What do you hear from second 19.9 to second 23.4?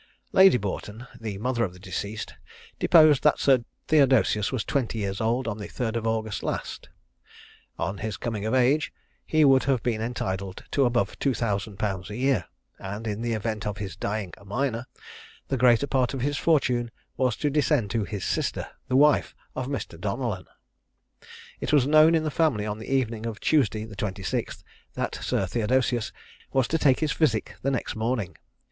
Donellan. It was known in the family on the evening of